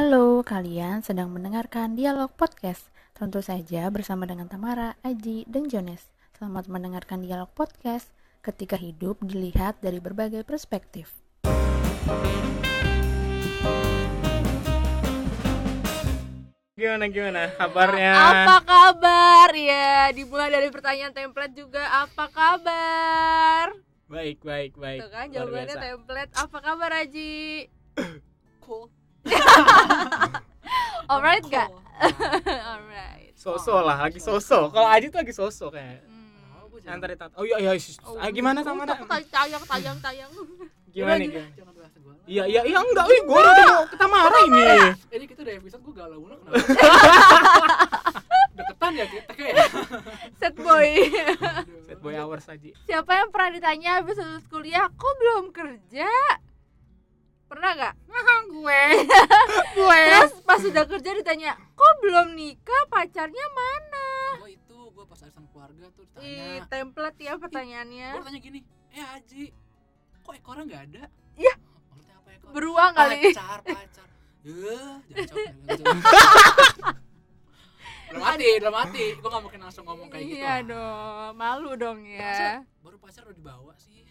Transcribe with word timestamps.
Halo, 0.00 0.40
kalian 0.40 1.04
sedang 1.04 1.28
mendengarkan 1.28 1.92
Dialog 1.92 2.32
Podcast. 2.32 2.88
Tentu 3.12 3.44
saja 3.44 3.84
bersama 3.92 4.24
dengan 4.24 4.48
Tamara, 4.48 4.96
Aji, 5.04 5.44
dan 5.44 5.68
Jones. 5.68 6.08
Selamat 6.32 6.72
mendengarkan 6.72 7.20
Dialog 7.20 7.52
Podcast 7.52 8.08
ketika 8.40 8.80
hidup 8.80 9.20
dilihat 9.20 9.76
dari 9.84 10.00
berbagai 10.00 10.40
perspektif. 10.48 11.12
Gimana 16.80 17.04
gimana 17.12 17.52
kabarnya? 17.60 18.12
Apa 18.16 18.56
kabar? 18.64 19.52
Ya, 19.52 20.08
dimulai 20.16 20.48
dari 20.48 20.72
pertanyaan 20.72 21.12
template 21.12 21.52
juga. 21.52 21.84
Apa 22.08 22.24
kabar? 22.32 23.76
Baik 24.08 24.40
baik 24.48 24.80
baik. 24.80 25.04
Tuh 25.04 25.12
kan 25.12 25.28
jawabannya 25.28 25.76
template. 25.76 26.32
Apa 26.40 26.58
kabar 26.64 26.88
Aji? 27.04 27.68
Alright 31.10 31.42
gak? 31.50 31.66
Alright. 31.98 33.34
Sosok 33.42 33.82
lah 33.82 34.06
lagi 34.06 34.20
sosok. 34.22 34.70
Kalau 34.70 34.88
Aji 34.92 35.10
tuh 35.10 35.18
lagi 35.24 35.32
sosok 35.34 35.74
kayak. 35.74 36.04
Hmm. 36.06 36.60
Oh, 36.70 36.78
Antar 36.86 37.08
tat- 37.18 37.34
Oh 37.34 37.42
iya 37.42 37.56
iya. 37.58 37.72
Oh, 38.04 38.20
ah, 38.20 38.28
gimana 38.28 38.60
sama 38.60 38.84
takut 38.84 39.08
tayang 39.32 39.64
tayang 39.64 39.98
tayang. 39.98 40.30
Gimana 40.94 41.22
nih? 41.22 41.30
jangan 41.54 41.72
bahas 41.72 41.94
Iya 42.28 42.44
iya 42.46 42.62
iya 42.66 42.78
enggak. 42.78 43.06
Wih, 43.10 43.20
gua 43.26 43.40
udah 43.42 43.54
mau 43.64 43.82
kita 43.88 44.06
marah 44.06 44.40
ini. 44.44 44.62
ini 45.16 45.24
kita 45.26 45.40
udah 45.46 45.54
episode 45.56 45.82
gua 45.82 45.94
galau 46.04 46.18
mulu 46.20 46.36
kenapa 46.46 46.62
deketan 48.60 48.92
ya 48.98 49.06
kita 49.08 49.32
kayak 49.34 49.56
Set 50.36 50.54
boy. 50.58 50.90
Set 51.88 51.98
boy 52.02 52.14
hours 52.18 52.44
Aji. 52.50 52.76
Siapa 52.84 53.24
yang 53.24 53.28
pernah 53.32 53.50
ditanya 53.56 53.90
habis 54.02 54.20
lulus 54.20 54.44
kuliah, 54.50 54.86
kok 54.90 55.14
belum 55.16 55.48
kerja? 55.54 56.10
Pernah 57.50 57.70
gak? 57.74 57.94
gue. 58.50 58.82
gue. 59.74 60.00
Terus 60.06 60.34
sudah 60.62 60.84
kerja 60.86 61.10
ditanya, 61.12 61.50
kok 61.70 61.94
belum 62.00 62.32
nikah? 62.32 62.82
Pacarnya 62.86 63.46
mana? 63.50 64.06
gua 64.36 64.48
itu 64.48 64.78
gua 64.90 65.04
pas 65.04 65.18
sama 65.18 65.48
keluarga 65.48 65.84
tuh 65.90 66.04
Ih, 66.16 66.60
ditanya 66.60 66.66
template 66.66 67.18
ya 67.18 67.34
pertanyaannya. 67.34 68.08
gua 68.12 68.22
tanya 68.22 68.38
gini 68.38 68.60
eh 68.90 69.02
Haji 69.02 69.42
kok 70.20 70.34
ekornya 70.34 70.62
nggak 70.64 70.82
ada 70.84 71.02
Iya. 71.34 71.54
maksudnya 71.86 72.14
apa 72.16 72.28
ekor 72.32 72.50
Beruang 72.50 72.92
kali. 72.92 73.18
pacar 73.28 73.58
pacar 73.60 74.08
ya 74.40 74.80
jangan 75.68 76.00
mati 78.12 78.48
belum 78.56 78.72
mati 78.72 79.04
gua 79.16 79.28
nggak 79.28 79.42
mungkin 79.42 79.60
langsung 79.60 79.84
ngomong 79.84 80.08
kayak 80.08 80.24
gitu 80.24 80.36
Iya 80.36 80.54
dong, 80.64 81.30
malu 81.34 81.70
dong 81.74 81.98
Masa 82.02 82.42
ya. 82.42 82.54
baru 82.80 82.96
pacar 82.96 83.22
udah 83.24 83.36
dibawa 83.36 83.72
sih 83.76 84.02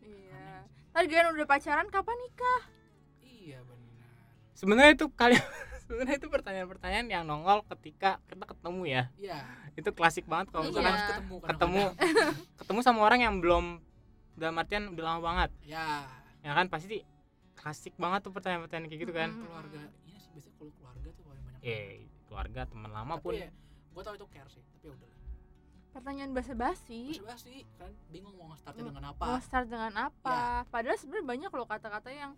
Iya. 0.00 0.64
Tadi 0.90 1.06
kalian 1.06 1.32
udah 1.32 1.46
pacaran 1.46 1.88
kapan 1.88 2.16
nikah? 2.18 2.60
iya 3.20 3.58
benar 3.60 4.12
Sebenarnya 4.52 4.92
itu 4.94 5.06
kalian 5.10 5.44
sebenarnya 5.88 6.16
itu 6.16 6.28
pertanyaan-pertanyaan 6.28 7.06
yang 7.08 7.24
nongol 7.24 7.64
ketika 7.66 8.20
kita 8.26 8.44
ketemu 8.44 8.82
ya. 8.84 9.02
iya. 9.16 9.40
Itu 9.72 9.90
klasik 9.90 10.24
banget 10.24 10.50
kalau 10.50 10.62
Iya. 10.62 10.70
misalkan 10.70 10.90
harus 10.90 11.04
ketemu. 11.08 11.36
ketemu 11.42 11.82
ketemu 12.60 12.80
sama 12.82 13.00
orang 13.02 13.20
yang 13.20 13.34
belum 13.38 13.64
dalam 14.34 14.54
artian 14.54 14.84
udah 14.88 15.04
lama 15.06 15.20
banget. 15.22 15.50
Ya 15.64 16.04
ya 16.38 16.52
kan 16.52 16.68
pasti 16.68 17.02
klasik 17.54 17.96
banget 17.96 18.20
tuh 18.20 18.30
pertanyaan-pertanyaan 18.30 18.86
kayak 18.86 19.00
gitu 19.00 19.12
kan. 19.12 19.30
Keluarga. 19.32 19.80
Iya 20.04 20.18
sih 20.18 20.30
biasanya 20.30 20.54
kalau 20.54 20.72
keluarga 20.72 21.08
tuh 21.10 21.22
paling 21.24 21.42
banyak. 21.42 21.60
Eh 21.64 21.88
keluarga 22.22 22.60
teman 22.64 22.90
lama 22.92 23.14
tapi 23.14 23.24
pun. 23.24 23.32
ya, 23.34 23.48
gue 23.90 24.02
tau 24.04 24.14
itu 24.14 24.26
care 24.28 24.48
sih 24.48 24.62
tapi 24.62 24.84
ya 24.84 24.92
udah 24.92 25.10
Pertanyaan 25.88 26.30
basa-basi. 26.30 27.18
basi 27.18 27.66
kan 27.74 27.90
bingung 28.06 28.36
mau 28.36 28.52
nge-startnya 28.52 28.82
Hmm, 28.82 28.90
dengan 28.92 29.04
Mau 29.08 29.14
apa. 29.16 29.40
start 29.40 29.66
dengan 29.66 29.92
apa? 29.98 30.38
Padahal 30.68 30.94
sebenarnya 30.94 31.26
banyak 31.26 31.50
loh 31.50 31.66
kata-kata 31.66 32.10
yang 32.12 32.32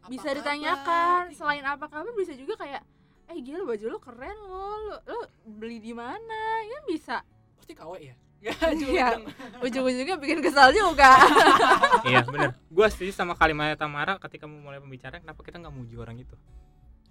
Apa 0.00 0.08
bisa 0.08 0.28
ditanyakan. 0.30 1.22
Iya. 1.28 1.36
Selain 1.36 1.62
apa 1.62 1.84
kabar 1.86 2.12
bisa 2.12 2.32
juga 2.32 2.56
kayak 2.56 2.82
eh 3.26 3.38
gila 3.38 3.62
baju 3.62 3.84
lo 3.86 3.98
keren 3.98 4.36
lo, 4.40 4.64
lo, 4.82 4.96
lo 5.06 5.18
beli 5.46 5.78
di 5.78 5.92
mana? 5.92 6.40
Ya 6.64 6.78
bisa. 6.84 7.22
pasti 7.54 7.72
KW 7.72 7.92
ya 8.00 8.16
ya 8.48 8.54
Iya. 8.72 9.06
dong. 9.14 9.28
Ujung-ujungnya 9.60 10.16
bikin 10.16 10.40
kesal 10.40 10.72
juga. 10.72 11.20
iya 12.08 12.24
bener 12.24 12.56
gue 12.66 12.86
setuju 12.88 13.12
sama 13.12 13.36
kalimatnya 13.36 13.76
Tamara 13.76 14.16
ketika 14.16 14.48
mau 14.48 14.56
mulai 14.62 14.80
pembicaraan 14.80 15.20
kenapa 15.20 15.44
kita 15.44 15.60
nggak 15.60 15.70
muji 15.70 15.94
orang 15.94 16.16
itu 16.16 16.32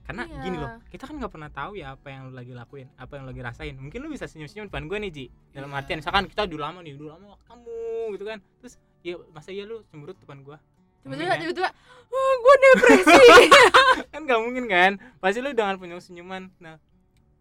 karena 0.01 0.25
Iya. 0.25 0.41
gini 0.41 0.57
loh 0.57 0.71
kita 0.89 1.05
kan 1.05 1.21
nggak 1.21 1.29
pernah 1.29 1.51
tahu 1.53 1.77
ya 1.77 1.93
apa 1.93 2.09
yang 2.09 2.21
lu 2.25 2.33
lagi 2.33 2.49
lakuin 2.49 2.89
apa 2.97 3.11
yang 3.13 3.23
lu 3.23 3.29
lagi 3.29 3.43
rasain 3.45 3.77
mungkin 3.77 4.01
lu 4.01 4.09
bisa 4.09 4.25
senyum-senyum 4.25 4.73
depan 4.73 4.89
gue 4.89 4.97
nih 4.97 5.11
Ji 5.13 5.25
dalam 5.53 5.69
Iya. 5.69 5.77
artian 5.85 5.97
misalkan 6.01 6.25
kita 6.25 6.41
udah 6.49 6.59
lama 6.65 6.79
nih 6.81 6.93
udah 6.97 7.07
lama 7.13 7.37
ketemu 7.37 7.77
gitu 8.17 8.25
kan 8.25 8.37
terus 8.57 8.73
ya 8.99 9.13
masa 9.29 9.49
iya 9.53 9.63
lu 9.63 9.85
cemberut 9.85 10.17
depan 10.17 10.41
gue 10.41 10.57
Tiba-tiba 10.99 11.31
Mungkin 11.31 11.41
tiba-tiba 11.41 11.69
oh, 12.09 12.33
gue 12.35 12.55
depresi. 12.59 13.25
kan 14.13 14.21
nggak 14.25 14.39
mungkin 14.41 14.65
kan? 14.67 14.91
Pasti 15.21 15.39
lu 15.39 15.53
dengan 15.53 15.75
penuh 15.77 16.01
senyuman. 16.01 16.49
Nah 16.59 16.75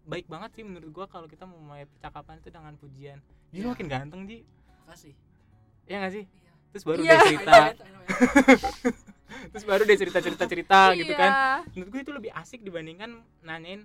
baik 0.08 0.24
banget 0.24 0.50
sih 0.56 0.64
menurut 0.64 0.88
gua 0.88 1.04
kalau 1.04 1.28
kita 1.28 1.44
memulai 1.44 1.84
percakapan 1.84 2.41
itu 2.41 2.48
dengan 2.48 2.72
pujian. 2.80 3.19
Ji 3.52 3.60
lu 3.60 3.69
Iya. 3.69 3.72
makin 3.76 3.86
ganteng 3.88 4.20
Ji. 4.24 4.41
Makasih. 4.84 5.14
Ya 5.84 6.00
gak 6.00 6.12
sih? 6.16 6.24
Iya. 6.24 6.52
Terus 6.72 6.84
baru 6.84 7.00
Iya. 7.00 7.04
dia 7.04 7.16
I 7.16 7.28
cerita. 7.28 7.52
Know 7.52 7.69
it, 7.69 7.78
I 7.78 7.91
know 7.92 8.02
it. 8.02 8.96
terus 9.52 9.64
baru 9.69 9.82
dia 9.84 9.96
cerita 10.00 10.19
cerita 10.25 10.44
cerita 10.48 10.80
gitu 10.96 11.12
kan. 11.12 11.30
Iya. 11.30 11.44
menurut 11.76 11.88
gue 11.92 12.00
itu 12.00 12.12
lebih 12.16 12.30
asik 12.32 12.60
dibandingkan 12.64 13.20
nanyain 13.44 13.84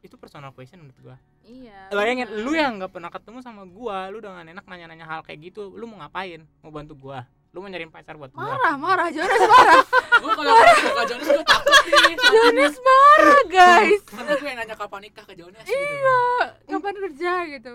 itu 0.00 0.14
personal 0.14 0.52
question 0.52 0.84
menurut 0.84 0.98
gua. 1.02 1.16
Iya. 1.44 1.90
bayangin 1.90 2.28
lu 2.40 2.52
yang 2.54 2.78
nggak 2.78 2.92
pernah 2.92 3.10
ketemu 3.10 3.38
sama 3.40 3.64
gua 3.66 4.08
lu 4.08 4.20
dengan 4.20 4.44
enak 4.46 4.64
nanya-nanya 4.64 5.04
hal 5.04 5.20
kayak 5.26 5.50
gitu 5.52 5.72
lu 5.74 5.84
mau 5.88 6.00
ngapain? 6.04 6.44
Mau 6.62 6.70
bantu 6.70 6.94
gua 6.96 7.24
lu 7.54 7.62
mau 7.62 7.70
nyariin 7.70 7.92
pacar 7.94 8.18
buat 8.18 8.34
gua? 8.34 8.50
Marah 8.50 8.74
marah 8.74 9.08
Jonas 9.14 9.42
marah. 9.46 9.82
Gue 10.24 10.32
kalau 10.34 10.50
ketemu 10.58 10.90
ke 10.90 11.04
Jonas 11.06 11.26
gue 11.30 11.44
takut 11.46 11.82
nih. 11.86 12.14
Jonas 12.18 12.76
marah 12.82 13.42
guys. 13.46 14.02
Karena 14.10 14.32
gue 14.34 14.48
yang 14.50 14.58
nanya 14.58 14.74
kapan 14.74 15.00
nikah 15.06 15.24
ke 15.24 15.34
Jonas 15.38 15.62
gitu. 15.62 15.78
Iya 15.78 16.22
kapan 16.66 16.94
kerja 16.98 17.32
gitu. 17.54 17.74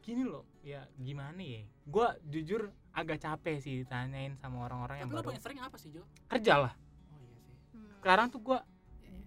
Gini 0.00 0.22
loh 0.24 0.48
ya 0.64 0.88
gimana 0.96 1.36
ya? 1.44 1.60
Gua 1.84 2.16
jujur 2.24 2.72
agak 2.96 3.20
capek 3.20 3.60
sih 3.60 3.84
ditanyain 3.84 4.32
sama 4.40 4.64
orang-orang 4.64 5.04
yang 5.04 5.08
tapi 5.12 5.16
lo 5.16 5.20
baru. 5.20 5.28
paling 5.28 5.42
sering 5.44 5.60
apa 5.60 5.76
sih 5.76 5.92
Jo? 5.92 6.08
Kerja 6.32 6.54
lah. 6.56 6.72
Oh 7.12 7.20
iya 7.20 7.36
sih. 7.44 7.54
Sekarang 8.00 8.26
tuh 8.32 8.40
gua 8.40 8.64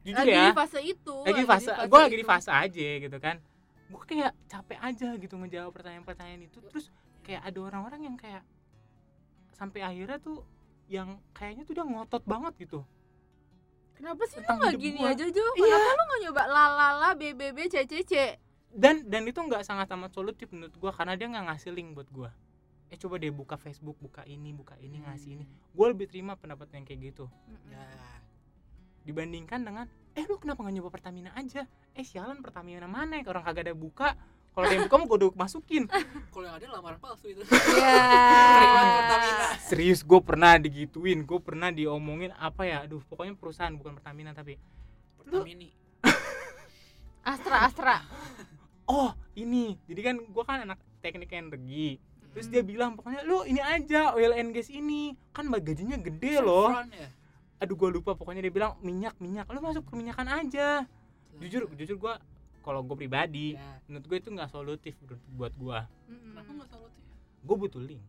jujur 0.02 0.18
lagi 0.18 0.34
ya 0.34 0.50
di 0.50 0.58
fase 0.58 0.80
itu 0.82 1.16
lagi 1.26 1.42
di 1.42 1.50
fase 1.50 1.70
gue 1.74 2.00
lagi 2.02 2.18
di 2.18 2.26
fase 2.26 2.50
aja 2.50 2.90
gitu 3.06 3.18
kan. 3.22 3.38
Gue 3.86 4.02
kayak 4.02 4.34
capek 4.50 4.82
aja 4.82 5.10
gitu 5.14 5.38
ngejawab 5.38 5.70
pertanyaan-pertanyaan 5.78 6.42
itu. 6.50 6.58
Terus 6.74 6.90
kayak 7.22 7.46
ada 7.46 7.60
orang-orang 7.62 8.02
yang 8.10 8.18
kayak 8.18 8.42
sampai 9.56 9.80
akhirnya 9.82 10.20
tuh 10.20 10.44
yang 10.92 11.18
kayaknya 11.32 11.64
tuh 11.66 11.74
udah 11.80 11.88
ngotot 11.88 12.24
banget 12.28 12.54
gitu. 12.62 12.80
Kenapa 13.96 14.28
sih 14.28 14.44
lu 14.44 14.46
tentang 14.46 14.76
hidup 14.76 14.82
gini 14.84 15.00
gua. 15.00 15.12
aja 15.16 15.26
Jo? 15.32 15.46
Iya. 15.56 15.78
kenapa 15.80 15.92
lu 15.96 16.04
nggak 16.04 16.22
nyoba 16.28 16.44
lalala 16.52 17.10
bbb 17.16 17.58
ccc 17.72 18.14
dan 18.76 19.08
dan 19.08 19.24
itu 19.24 19.40
nggak 19.40 19.64
sangat 19.64 19.88
amat 19.96 20.12
solutif 20.12 20.52
menurut 20.52 20.76
gue 20.76 20.92
karena 20.92 21.16
dia 21.16 21.32
nggak 21.32 21.48
ngasih 21.48 21.72
link 21.72 21.96
buat 21.96 22.12
gue 22.12 22.28
eh 22.92 22.98
coba 23.02 23.18
deh 23.18 23.34
buka 23.34 23.56
Facebook 23.58 23.98
buka 23.98 24.22
ini 24.30 24.54
buka 24.54 24.78
ini 24.78 25.02
ngasih 25.02 25.42
ini. 25.42 25.46
Gue 25.74 25.88
lebih 25.90 26.06
terima 26.06 26.38
pendapat 26.38 26.70
yang 26.78 26.86
kayak 26.86 27.12
gitu. 27.12 27.26
Ya. 27.68 27.82
Dibandingkan 29.06 29.66
dengan 29.66 29.86
eh 30.14 30.26
lu 30.30 30.38
kenapa 30.38 30.62
nggak 30.62 30.76
nyoba 30.78 30.90
Pertamina 30.94 31.34
aja? 31.34 31.66
Eh 31.98 32.06
sialan 32.06 32.46
Pertamina 32.46 32.86
mana? 32.86 33.18
Ya 33.18 33.26
orang 33.26 33.42
kagak 33.42 33.74
ada 33.74 33.76
buka 33.76 34.14
kalau 34.56 34.72
ada 34.72 34.74
yang 34.80 34.88
buka 34.88 34.96
mau 34.96 35.08
gue 35.12 35.18
udah 35.20 35.32
masukin. 35.36 35.84
Kalau 36.32 36.46
yang 36.48 36.56
ada 36.56 36.66
lamaran 36.80 36.96
palsu 37.04 37.28
itu. 37.28 37.44
Ya 37.44 38.72
banget 38.72 38.96
Pertamina. 39.04 39.48
serius 39.68 40.00
gue 40.00 40.20
pernah 40.24 40.56
digituin 40.56 41.28
gue 41.28 41.40
pernah 41.44 41.76
diomongin 41.76 42.32
apa 42.40 42.64
ya? 42.64 42.88
Aduh 42.88 43.04
pokoknya 43.04 43.36
perusahaan 43.36 43.76
bukan 43.76 44.00
Pertamina 44.00 44.32
tapi. 44.32 44.56
Pertamini. 45.20 45.76
Astra 47.36 47.68
astra. 47.68 48.00
Oh 48.88 49.12
ini. 49.36 49.76
Jadi 49.92 50.00
kan 50.00 50.16
gue 50.24 50.44
kan 50.48 50.64
anak 50.64 50.80
teknik 51.04 51.36
energi. 51.36 52.00
Terus 52.32 52.48
dia 52.48 52.64
bilang 52.64 52.96
pokoknya 52.96 53.28
lu 53.28 53.44
ini 53.44 53.60
aja 53.60 54.16
oil 54.16 54.32
and 54.40 54.56
gas 54.56 54.72
ini. 54.72 55.20
Kan 55.36 55.52
gajinya 55.52 56.00
gede 56.00 56.40
loh. 56.40 56.72
Ya? 56.96 57.12
Aduh 57.60 57.76
gue 57.76 57.92
lupa. 57.92 58.16
Pokoknya 58.16 58.40
dia 58.40 58.56
bilang 58.56 58.80
minyak 58.80 59.20
minyak. 59.20 59.52
Lu 59.52 59.60
masuk 59.60 59.84
perminyakan 59.84 60.32
aja. 60.32 60.88
Jujur 61.44 61.68
jujur 61.76 62.00
gue 62.00 62.16
kalau 62.66 62.82
gue 62.82 62.98
pribadi 62.98 63.54
ya 63.54 63.78
menurut 63.86 64.04
gue 64.04 64.18
itu 64.18 64.30
nggak 64.30 64.50
solutif 64.50 64.98
buat 65.32 65.54
gue 65.54 65.80
kenapa 66.10 66.50
nggak 66.52 66.68
selalu 66.68 66.88
tuh 66.90 67.02
ya 67.04 67.14
gue 67.40 67.56
butuh 67.56 67.78
link. 67.80 68.04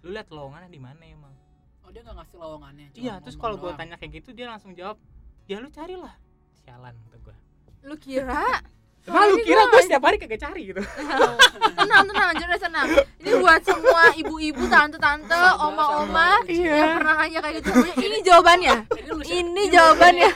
Lu 0.00 0.10
lihat 0.10 0.28
lowongannya 0.28 0.68
di 0.68 0.76
mana 0.78 1.00
emang? 1.02 1.32
Oh 1.80 1.88
dia 1.88 2.00
nggak 2.00 2.16
ngasih 2.18 2.36
lowongannya 2.38 2.86
iya 2.94 3.20
terus 3.20 3.36
kalau 3.36 3.54
gue 3.54 3.68
tanya 3.74 3.94
kayak 3.94 4.18
gitu 4.18 4.32
dia 4.32 4.48
langsung 4.48 4.72
jawab 4.72 4.96
ya 5.44 5.60
lu 5.60 5.68
carilah. 5.68 6.16
Sialan 6.56 6.96
kata 6.98 7.16
gue 7.20 7.36
lu 7.84 7.94
kira? 7.94 8.64
Emang 9.04 9.28
lu 9.28 9.36
kira 9.38 9.68
gue 9.68 9.80
setiap 9.82 10.00
hari 10.02 10.16
kagak 10.16 10.40
cari 10.40 10.62
gitu? 10.66 10.80
Tenang 11.76 12.08
tenang 12.08 12.32
Jonas 12.34 12.56
tenang. 12.58 12.88
Ini 13.20 13.36
buat 13.36 13.60
semua 13.60 14.02
ibu-ibu 14.16 14.64
tante-tante 14.64 15.36
oma-oma. 15.60 16.40
Iya. 16.46 16.72
yang 16.72 16.92
pernah 16.96 17.14
nanya 17.18 17.40
kayak 17.44 17.54
gitu. 17.60 17.68
Ini 17.94 18.24
jawabannya? 18.24 18.74
Ini 18.88 19.08
lu 19.10 19.20
share- 19.20 19.36
ini 19.36 19.62
lu- 19.62 19.68
jawabannya. 19.70 20.30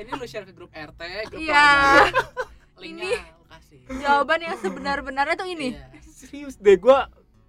ini 0.00 0.10
lu 0.10 0.24
share 0.24 0.48
ke 0.48 0.52
grup 0.52 0.72
RT 0.72 1.00
grup 1.28 1.36
Iya. 1.38 1.68
kasih 2.76 3.78
jawaban 3.96 4.40
yang 4.40 4.56
sebenar-benarnya 4.58 5.34
tuh 5.34 5.46
ini 5.46 5.72
Iya. 5.72 5.88
serius 6.04 6.54
deh 6.56 6.74
gue 6.74 6.98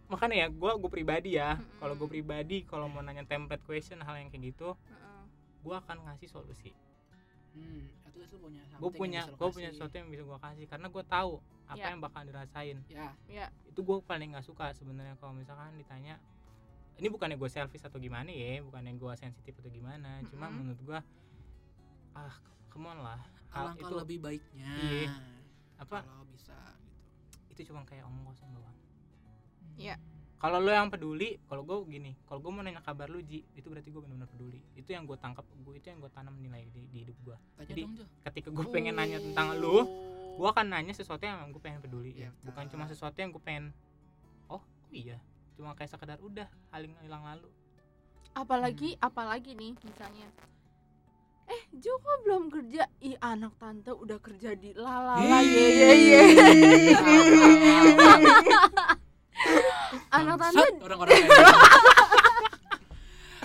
makanya 0.05 0.35
ya 0.37 0.47
gue 0.47 0.71
gue 0.75 0.91
pribadi 0.91 1.29
ya 1.33 1.57
Mm-mm. 1.57 1.79
kalau 1.79 1.93
gue 1.95 2.07
pribadi 2.07 2.61
kalau 2.61 2.85
mau 2.85 3.01
nanya 3.01 3.23
template 3.23 3.63
question 3.63 3.99
hal 3.99 4.15
yang 4.15 4.29
kayak 4.29 4.51
gitu 4.51 4.77
gue 5.61 5.75
akan 5.75 6.05
ngasih 6.05 6.29
solusi 6.29 6.71
Hmm. 7.55 7.87
lu 8.19 8.35
punya 8.37 8.59
gue 8.75 8.91
punya 8.91 9.21
gue 9.25 9.49
punya 9.49 9.69
sesuatu 9.71 9.95
yang 9.95 10.11
bisa 10.11 10.21
gue 10.21 10.39
kasih 10.41 10.65
karena 10.67 10.87
gue 10.87 11.03
tahu 11.05 11.39
apa 11.65 11.79
Ya. 11.79 11.87
yang 11.89 11.99
bakal 11.99 12.21
dirasain 12.21 12.77
ya 12.85 13.15
ya 13.25 13.45
itu 13.65 13.79
gue 13.79 13.97
paling 14.01 14.35
nggak 14.35 14.43
suka 14.43 14.75
sebenarnya 14.75 15.15
kalau 15.15 15.31
misalkan 15.31 15.71
ditanya 15.73 16.19
ini 16.95 17.07
bukannya 17.07 17.35
gue 17.35 17.47
selfish 17.47 17.79
atau 17.81 17.95
gimana 17.95 18.27
ya 18.27 18.59
bukannya 18.59 18.93
gue 18.93 19.13
sensitif 19.15 19.55
atau 19.55 19.71
gimana 19.71 20.19
cuma 20.27 20.45
Mm-mm. 20.45 20.57
menurut 20.67 20.81
gue 20.83 20.99
ah 22.13 22.35
come 22.75 22.91
on 22.91 22.99
lah. 22.99 23.19
Hal 23.55 23.71
alangkah 23.71 23.87
itu 23.87 23.95
lebih 23.95 24.17
baiknya. 24.19 24.67
Iya. 24.67 25.15
apa? 25.79 26.03
Kalau 26.03 26.27
bisa 26.27 26.55
gitu. 27.47 27.63
Itu 27.63 27.71
cuma 27.71 27.87
kayak 27.87 28.03
omong 28.03 28.35
kosong 28.35 28.51
doang. 28.51 28.75
Iya. 29.79 29.95
kalau 30.35 30.59
lo 30.59 30.67
yang 30.69 30.91
peduli 30.91 31.39
kalau 31.47 31.63
gue 31.63 31.95
gini 31.95 32.11
kalau 32.27 32.43
gue 32.43 32.51
mau 32.51 32.61
nanya 32.61 32.83
kabar 32.83 33.07
lu 33.07 33.23
ji 33.23 33.47
itu 33.55 33.65
berarti 33.71 33.89
gue 33.89 34.03
benar-benar 34.03 34.27
peduli. 34.27 34.59
Itu 34.75 34.91
yang 34.91 35.07
gue 35.07 35.15
tangkap 35.15 35.47
gue 35.47 35.73
itu 35.79 35.87
yang 35.87 36.03
gue 36.03 36.11
tanam 36.11 36.35
nilai 36.35 36.67
di, 36.75 36.83
di 36.91 37.07
hidup 37.07 37.17
gue 37.23 37.37
Jadi, 37.63 37.81
dong 37.87 37.95
ketika 38.27 38.51
gue 38.51 38.65
pengen 38.69 38.99
nanya 38.99 39.23
tentang 39.23 39.55
Oh. 39.55 39.63
lu 39.63 39.77
gue 40.35 40.47
akan 40.51 40.67
nanya 40.67 40.91
sesuatu 40.91 41.23
yang 41.23 41.47
gue 41.47 41.63
pengen 41.63 41.79
peduli. 41.79 42.11
Iya, 42.11 42.35
bukan 42.43 42.67
betul. 42.67 42.75
cuma 42.75 42.83
sesuatu 42.91 43.15
yang 43.15 43.31
gue 43.31 43.39
pengen 43.39 43.71
oh 44.51 44.59
oh 44.59 44.91
iya. 44.91 45.15
Cuma 45.55 45.71
kayak 45.73 45.95
sekedar 45.95 46.19
udah 46.19 46.51
haling 46.75 46.91
hilang 46.99 47.23
lalu. 47.23 47.47
Apalagi 48.35 48.99
apalagi 48.99 49.55
nih 49.55 49.79
misalnya 49.87 50.27
eh 51.45 51.61
Jo 51.77 51.93
kok 52.01 52.17
belum 52.25 52.49
kerja? 52.49 52.89
Ih 53.01 53.15
anak 53.21 53.53
tante 53.61 53.91
udah 53.93 54.17
kerja 54.17 54.57
di 54.57 54.73
lalala 54.73 55.39
ye 55.45 55.65
ye 55.77 55.89
ye 56.09 56.21
anak 60.09 60.35
tante 60.41 60.65
orang-orang 60.81 61.13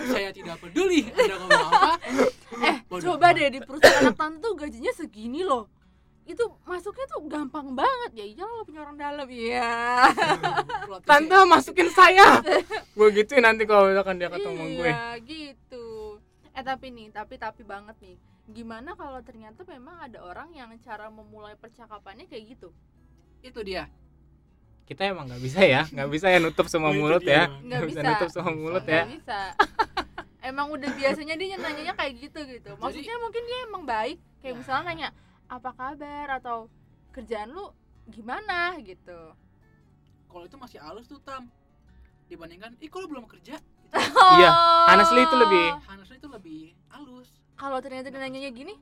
saya 0.01 0.33
tidak 0.33 0.57
peduli 0.57 1.05
anda 1.13 1.35
ngomong 1.37 1.69
apa. 1.69 1.93
Eh 2.65 2.75
Bodoh 2.89 3.13
coba 3.13 3.37
deh 3.37 3.53
di 3.53 3.59
perusahaan 3.61 4.09
anak 4.09 4.17
tante 4.17 4.41
tuh 4.41 4.53
gajinya 4.57 4.91
segini 4.97 5.45
loh. 5.45 5.69
Itu 6.25 6.47
masuknya 6.65 7.05
tuh 7.05 7.21
gampang 7.29 7.77
banget. 7.77 8.11
Ya 8.17 8.25
iya 8.25 8.45
lo 8.45 8.65
punya 8.65 8.81
orang 8.81 8.97
dalam. 8.97 9.27
Iya. 9.29 10.09
Tante 11.05 11.37
masukin 11.45 11.89
saya. 11.93 12.41
Gue 12.97 13.13
gituin 13.13 13.45
nanti 13.45 13.69
kalau 13.69 13.89
misalkan 13.93 14.17
dia 14.17 14.29
ketemu 14.33 14.63
gue. 14.81 14.89
iya 14.89 15.17
gitu 15.21 15.80
eh 16.51 16.63
tapi 16.63 16.91
nih 16.91 17.09
tapi 17.09 17.35
tapi 17.35 17.61
banget 17.63 17.95
nih. 17.99 18.17
Gimana 18.51 18.93
kalau 18.93 19.21
ternyata 19.23 19.63
memang 19.63 20.01
ada 20.01 20.19
orang 20.21 20.51
yang 20.51 20.67
cara 20.83 21.07
memulai 21.07 21.55
percakapannya 21.55 22.27
kayak 22.27 22.57
gitu? 22.57 22.69
Itu 23.39 23.63
dia. 23.63 23.87
Kita 24.83 25.07
emang 25.07 25.31
nggak 25.31 25.39
bisa 25.39 25.61
ya 25.63 25.87
nggak 25.87 26.09
bisa 26.11 26.27
ya 26.27 26.39
nutup 26.43 26.67
semua 26.73 26.91
Oh, 26.91 26.97
mulut 26.97 27.23
ya. 27.23 27.47
Nggak 27.63 27.81
bisa 27.87 27.99
bisa. 28.01 28.09
nutup 28.11 28.29
semua 28.29 28.51
mulut 28.51 28.83
bisa. 28.83 28.91
ya. 28.91 29.03
bisa. 29.07 29.41
Emang 30.41 30.73
udah 30.73 30.89
biasanya 30.97 31.37
dia 31.37 31.53
nanyanya 31.53 31.93
kayak 31.93 32.13
gitu 32.17 32.41
gitu. 32.49 32.73
Maksudnya 32.75 33.13
mungkin 33.21 33.43
dia 33.45 33.57
emang 33.69 33.83
baik. 33.85 34.17
Kayak 34.41 34.51
Ya. 34.51 34.59
misalnya 34.59 34.83
nanya 34.89 35.09
apa 35.45 35.69
kabar? 35.71 36.27
atau 36.41 36.65
kerjaan 37.13 37.53
lu 37.53 37.69
gimana? 38.09 38.73
gitu. 38.81 39.37
Kalau 40.27 40.43
itu 40.43 40.57
masih 40.57 40.81
halus 40.81 41.05
tuh 41.05 41.21
tam. 41.21 41.45
Dibandingkan 42.25 42.73
ih 42.81 42.89
kalau 42.89 43.05
belum 43.05 43.29
kerja 43.29 43.61
gitu. 43.93 44.19
Iya, 44.33 44.49
honestly 44.87 45.21
itu 45.21 45.35
lebih- 45.37 45.73
Honestly 45.83 46.15
itu 46.15 46.27
lebih 46.27 46.61
halus. 46.87 47.29
Kalau 47.53 47.77
ternyata 47.77 48.07
dia 48.07 48.19
nanyanya 48.19 48.49
gini 48.49 48.73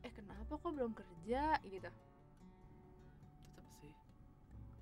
eh 0.00 0.10
kenapa 0.10 0.52
kok 0.52 0.70
belum 0.70 0.92
kerja? 0.92 1.58
Gitu. 1.60 1.82
Tetap 1.82 3.66
sih. 3.76 3.92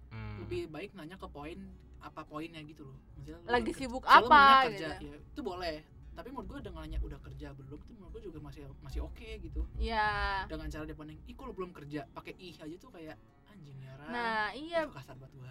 Hmm. 0.09 0.37
lebih 0.41 0.69
baik 0.69 0.93
nanya 0.93 1.17
ke 1.17 1.27
poin 1.27 1.59
apa 1.99 2.21
poinnya 2.23 2.61
gitu 2.61 2.85
loh. 2.85 2.99
Lu 3.19 3.41
Lagi 3.47 3.65
udah 3.67 3.75
sibuk 3.75 4.05
apa, 4.05 4.21
lu 4.21 4.29
kerja, 4.69 4.89
gitu. 4.95 5.09
ya, 5.09 5.17
itu 5.17 5.41
boleh. 5.41 5.77
Tapi 6.15 6.29
menurut 6.31 6.47
gue 6.47 6.61
dengan 6.63 6.85
nanya 6.85 6.99
udah 7.01 7.19
kerja 7.19 7.49
belum 7.51 7.81
itu 7.81 7.93
menurut 7.97 8.13
gue 8.13 8.23
juga 8.23 8.39
masih 8.39 8.63
masih 8.79 9.01
oke 9.03 9.31
gitu. 9.41 9.65
Ya 9.75 10.45
dengan 10.47 10.69
cara 10.69 10.85
dia 10.85 10.95
pandang 10.95 11.19
ih 11.19 11.35
kalau 11.35 11.51
belum 11.51 11.73
kerja? 11.73 12.07
Pakai 12.13 12.37
ih 12.37 12.55
aja 12.55 12.77
tuh 12.77 12.93
kayak 12.93 13.17
anjing 13.49 13.81
ya 13.81 13.93
Ran." 13.97 14.11
nah 14.13 14.47
iya. 14.53 14.85
Itu 14.85 14.93
kasar 14.93 15.17
buat 15.17 15.33
gua. 15.33 15.51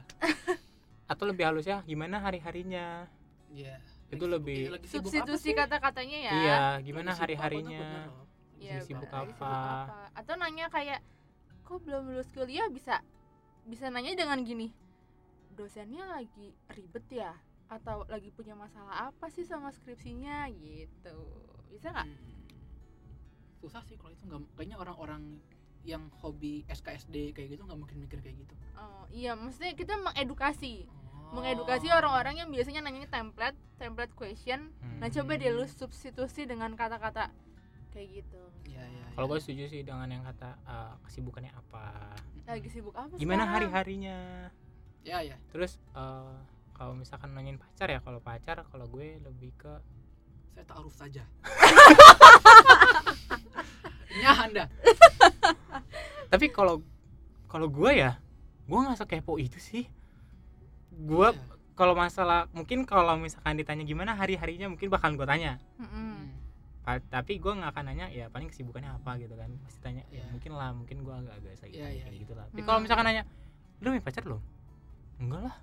Atau 1.04 1.26
lebih 1.26 1.44
halus 1.44 1.66
ya 1.66 1.82
gimana 1.82 2.16
hari 2.18 2.40
harinya 2.40 3.10
Iya. 3.50 3.76
Itu 4.14 4.24
Lagi 4.24 4.34
lebih- 4.36 4.58
sibuk- 4.60 4.72
lagi 4.72 4.88
sibuk 4.88 5.02
apa 5.04 5.10
substitusi 5.10 5.50
kata-katanya 5.52 6.18
ya. 6.20 6.34
Iya 6.34 6.60
gimana 6.82 7.10
sibuk 7.10 7.20
hari 7.20 7.34
apa 7.34 7.38
tuh 7.38 7.44
harinya 7.44 7.80
bener 7.80 8.04
loh. 8.08 8.26
Iya, 8.56 8.74
Lagi 8.74 8.86
sibuk 8.86 9.12
apa? 9.12 9.54
atau 10.14 10.34
nanya 10.36 10.66
kayak 10.70 11.00
kok 11.62 11.80
belum 11.82 12.04
lulus 12.08 12.30
kuliah 12.30 12.68
bisa 12.68 13.02
bisa 13.64 13.88
nanya 13.88 14.14
dengan 14.14 14.40
gini 14.40 14.70
dosennya 15.50 16.06
lagi 16.08 16.54
ribet 16.70 17.06
ya? 17.10 17.34
Atau 17.66 18.06
lagi 18.06 18.30
punya 18.30 18.54
masalah 18.54 19.10
apa 19.10 19.30
sih 19.30 19.42
sama 19.42 19.70
skripsinya? 19.70 20.46
Gitu. 20.48 21.18
Bisa 21.70 21.90
nggak? 21.90 22.06
Hmm. 22.06 22.32
susah 23.56 23.80
sih 23.82 23.96
kalau 23.96 24.12
itu 24.12 24.26
nggak 24.26 24.44
kayaknya 24.54 24.76
orang-orang 24.76 25.40
yang 25.84 26.12
hobi 26.18 26.68
SKSD 26.68 27.32
kayak 27.32 27.48
gitu 27.50 27.64
nggak 27.64 27.76
mungkin 27.78 27.96
mikir 27.98 28.20
kayak 28.20 28.36
gitu. 28.38 28.54
Oh, 28.76 29.08
iya 29.10 29.34
maksudnya 29.34 29.72
kita 29.72 29.96
mengedukasi. 29.98 30.84
Oh. 30.84 31.03
Mengedukasi 31.34 31.90
orang-orang 31.90 32.38
yang 32.38 32.50
biasanya 32.50 32.82
nanyanya 32.82 33.10
template 33.10 33.58
template 33.76 34.14
question. 34.14 34.70
Nah 34.98 35.10
coba 35.10 35.32
deh 35.34 35.50
lu 35.50 35.64
Hmm. 35.64 35.74
substitusi 35.74 36.46
dengan 36.46 36.72
kata-kata 36.74 37.34
kayak 37.90 38.08
gitu. 38.16 38.42
Iya, 38.66 38.82
iya, 38.84 39.06
kalau 39.12 39.28
gue 39.28 39.38
setuju 39.38 39.68
sih 39.68 39.82
dengan 39.82 40.08
yang 40.08 40.24
kata 40.24 40.50
eh, 40.60 40.94
kesibukannya 41.04 41.52
apa. 41.52 42.14
Lagi 42.44 42.70
sibuk 42.70 42.94
apa 42.94 43.14
gimana 43.14 43.44
hari 43.44 43.66
sekarang? 43.66 43.74
harinya 43.76 44.18
ya 45.02 45.20
ya 45.20 45.36
terus 45.50 45.76
eh, 45.92 46.36
kalau 46.72 46.94
misalkan 46.94 47.32
nanyain 47.32 47.56
pacar 47.56 47.88
ya 47.88 48.00
kalau 48.00 48.18
pacar 48.20 48.64
kalau 48.68 48.86
gue 48.88 49.20
lebih 49.20 49.52
ke 49.56 49.74
saya 50.54 50.66
taaruf 50.66 50.94
saja. 50.94 51.26
Nyah 54.14 54.38
anda. 54.46 54.66
Tapi 56.30 56.50
kalau 56.50 56.82
kalau 57.46 57.68
gue 57.68 57.92
ya 57.96 58.18
gue 58.64 58.80
nggak 58.80 58.98
sekepo 58.98 59.38
itu 59.38 59.58
sih 59.58 59.86
gue 60.96 61.28
Iya. 61.28 61.42
kalau 61.74 61.94
masalah 61.94 62.46
mungkin 62.52 62.84
kalau 62.84 63.16
misalkan 63.16 63.56
ditanya 63.56 63.82
gimana 63.82 64.14
hari 64.14 64.34
harinya 64.34 64.68
mungkin 64.68 64.88
bakal 64.88 65.12
gue 65.12 65.26
tanya 65.26 65.58
Mm-mm. 65.76 65.90
Hmm. 65.90 66.26
Pa- 66.82 67.00
tapi 67.02 67.38
gue 67.38 67.48
nggak 67.50 67.70
akan 67.70 67.84
nanya 67.86 68.08
ya 68.10 68.28
paling 68.28 68.46
kesibukannya 68.46 68.92
apa 68.92 69.16
gitu 69.18 69.34
kan 69.34 69.50
pasti 69.60 69.80
tanya 69.80 70.04
ya 70.08 70.20
Iya. 70.20 70.26
mungkin 70.30 70.52
lah 70.52 70.70
mungkin 70.72 70.98
gue 71.00 71.14
agak-agak 71.16 71.54
sakit 71.58 71.74
iya, 71.74 71.86
kayak 71.88 72.08
iya. 72.08 72.20
gitu 72.20 72.34
lah 72.34 72.46
tapi 72.46 72.60
Hmm. 72.60 72.68
kalau 72.68 72.80
misalkan 72.80 73.06
nanya 73.06 73.24
lu 73.80 73.88
punya 73.90 74.04
pacar 74.04 74.24
lo 74.24 74.38
enggak 75.18 75.42
lah 75.44 75.56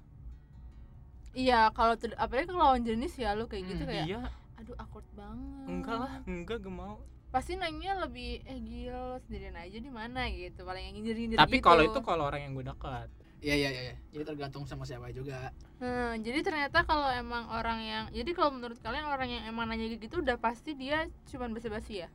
iya 1.32 1.70
kalau 1.70 1.94
tuh- 1.94 2.16
apalagi 2.16 2.46
kalau 2.48 2.60
lawan 2.66 2.82
jenis 2.82 3.14
ya 3.14 3.32
lu 3.32 3.46
kayak 3.46 3.64
gitu 3.68 3.82
Hmm, 3.82 3.90
kayak 3.90 4.06
iya 4.06 4.20
aduh 4.56 4.76
awkward 4.76 5.06
banget 5.12 5.66
enggak 5.68 5.96
lah 5.96 6.12
enggak 6.24 6.58
gak 6.58 6.74
mau 6.74 6.94
pasti 7.30 7.54
nanya 7.54 7.94
lebih 8.00 8.42
eh 8.42 8.58
gila 8.58 8.98
lo 9.06 9.16
sendirian 9.20 9.54
aja 9.54 9.78
di 9.78 9.86
mana 9.88 10.26
gitu 10.26 10.60
paling 10.60 10.82
yang 10.82 10.94
nyindir 10.96 11.16
nyindir 11.16 11.38
tapi 11.38 11.56
gitu. 11.56 11.64
kalau 11.64 11.82
itu 11.84 12.00
kalau 12.02 12.24
orang 12.26 12.42
yang 12.42 12.52
gue 12.52 12.66
dekat 12.66 13.06
iya 13.40 13.54
iya 13.56 13.68
iya 13.68 13.82
iya. 13.82 13.96
jadi 14.10 14.24
tergantung 14.26 14.64
sama 14.64 14.84
siapa 14.84 15.08
juga. 15.10 15.48
Hmm, 15.76 16.20
jadi 16.20 16.40
ternyata 16.40 16.84
kalau 16.84 17.08
emang 17.08 17.48
orang 17.48 17.80
yang 17.80 18.04
jadi 18.10 18.30
kalau 18.30 18.52
menurut 18.52 18.76
kalian 18.78 19.04
orang 19.04 19.28
yang 19.28 19.42
emang 19.44 19.64
nanya 19.66 19.88
gitu 19.88 20.20
udah 20.20 20.36
pasti 20.36 20.72
dia 20.72 21.04
cuman 21.26 21.50
basa-basi 21.50 22.04
ya? 22.04 22.08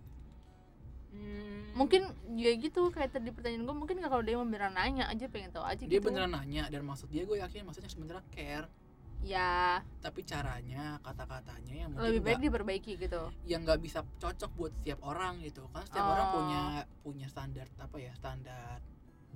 Mungkin 1.75 2.07
ya 2.33 2.55
gitu 2.55 2.87
kayak 2.87 3.11
tadi 3.11 3.31
pertanyaan 3.31 3.63
gue 3.63 3.75
mungkin 3.75 3.99
kalau 3.99 4.23
dia 4.23 4.35
mau 4.35 4.47
beneran 4.47 4.71
nanya 4.71 5.07
aja 5.07 5.27
pengen 5.27 5.51
tahu 5.51 5.63
aja 5.63 5.83
dia 5.83 5.99
gitu. 5.99 6.07
beneran 6.07 6.31
nanya 6.31 6.71
dan 6.71 6.83
maksud 6.83 7.11
dia 7.11 7.23
gue 7.23 7.35
yakin 7.35 7.63
maksudnya 7.63 7.91
sebenarnya 7.91 8.23
care. 8.31 8.67
Ya. 9.19 9.81
Tapi 9.99 10.21
caranya 10.21 11.01
kata-katanya 11.01 11.73
yang 11.73 11.89
lebih 11.91 12.21
baik 12.21 12.37
nggak- 12.37 12.45
diperbaiki 12.45 12.91
gitu. 12.95 13.21
yang 13.43 13.65
nggak 13.65 13.81
bisa 13.81 14.05
cocok 14.15 14.51
buat 14.53 14.71
setiap 14.77 14.99
orang 15.03 15.41
gitu. 15.41 15.67
Kan 15.73 15.83
setiap 15.83 16.05
Oh. 16.05 16.13
orang 16.13 16.27
punya 16.31 16.61
punya 17.01 17.27
standar 17.27 17.67
apa 17.75 17.97
ya 17.97 18.11
standar 18.13 18.79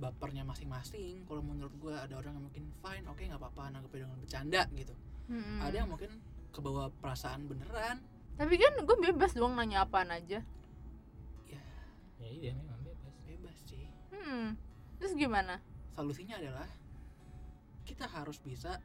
bapernya 0.00 0.42
masing-masing. 0.42 1.28
Kalau 1.28 1.44
menurut 1.44 1.70
gue 1.76 1.92
ada 1.92 2.16
orang 2.16 2.32
yang 2.34 2.44
mungkin 2.48 2.64
fine 2.80 3.04
oke 3.04 3.20
nggak 3.20 3.36
apa-apa 3.36 3.62
nanggepnya 3.70 4.08
dengan 4.08 4.18
bercanda 4.18 4.62
gitu. 4.72 4.94
Mm-mm. 5.30 5.62
ada 5.62 5.76
yang 5.76 5.86
mungkin 5.86 6.10
kebawa 6.50 6.90
perasaan 6.98 7.46
beneran. 7.46 8.02
Tapi 8.34 8.56
kan 8.56 8.74
gue 8.80 8.96
bebas 8.98 9.36
dong 9.36 9.54
nanya 9.54 9.84
apaan 9.84 10.10
aja. 10.10 10.40
Ya. 11.46 11.62
Ya 12.18 12.28
iya 12.28 12.50
memang 12.56 12.80
bebas. 12.82 13.14
Bebas 13.22 13.56
sih. 13.68 13.84
Hmm. 14.10 14.56
terus 14.96 15.12
gimana? 15.14 15.60
Solusinya 15.92 16.40
adalah 16.40 16.66
kita 17.84 18.08
harus 18.08 18.40
bisa 18.40 18.80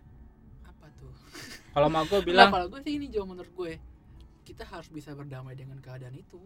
apa 0.61 0.87
tuh? 0.99 1.11
Kalau 1.71 1.87
mau 1.87 2.03
gue 2.03 2.19
Nah, 2.19 2.27
bilang 2.29 2.49
kalau 2.51 2.67
gue 2.69 2.79
sih 2.83 2.99
ini 2.99 3.07
jauh 3.07 3.25
menurut 3.25 3.49
gue. 3.49 3.73
Kita 4.45 4.61
harus 4.61 4.91
bisa 4.91 5.15
berdamai 5.17 5.57
dengan 5.57 5.81
keadaan 5.81 6.13
itu 6.13 6.37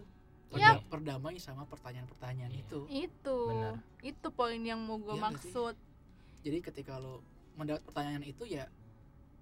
Yap. 0.51 0.81
Perda- 0.81 0.85
berdamai 1.15 1.37
sama 1.37 1.63
pertanyaan-pertanyaan 1.63 2.49
Iya. 2.49 2.61
itu 2.63 2.79
itu 2.89 3.37
Benar. 3.47 3.75
itu 4.01 4.27
poin 4.29 4.57
yang 4.59 4.79
mau 4.79 4.97
gue 4.97 5.11
sih? 5.11 5.21
maksud 5.21 5.75
jadi 6.39 6.57
ketika 6.63 6.97
lo 6.97 7.21
mendapat 7.53 7.83
pertanyaan 7.83 8.23
itu 8.23 8.43
ya 8.43 8.65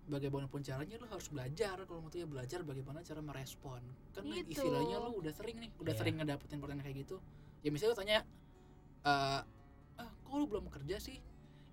bagaimanapun 0.06 0.60
caranya 0.62 0.96
lo 0.96 1.06
harus 1.06 1.28
belajar 1.28 1.80
kalau 1.82 2.00
mau 2.00 2.10
tuh 2.10 2.20
ya 2.20 2.28
belajar 2.28 2.60
bagaimana 2.62 3.00
cara 3.02 3.20
merespon 3.20 3.80
kan 4.10 4.24
Gitu. 4.26 4.52
istilahnya 4.54 4.98
lo 4.98 5.12
udah 5.14 5.32
sering 5.32 5.58
nih 5.58 5.70
udah 5.78 5.90
Iya. 5.90 6.00
sering 6.00 6.16
ngedapetin 6.18 6.58
pertanyaan 6.58 6.86
kayak 6.86 6.98
gitu 7.02 7.16
ya 7.62 7.70
misalnya 7.70 7.92
lo 7.92 7.98
tanya 7.98 8.18
eh 9.02 9.42
ah 9.98 10.12
kok 10.22 10.34
lo 10.34 10.46
belum 10.46 10.68
kerja 10.70 10.96
sih 10.98 11.20